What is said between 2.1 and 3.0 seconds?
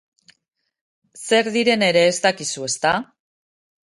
ez dakizu, ezta?